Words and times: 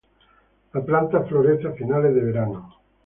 La 0.73 0.81
planta 0.83 1.21
florece 1.25 1.67
a 1.67 1.73
finales 1.73 2.15
de 2.15 2.21
verano. 2.21 2.73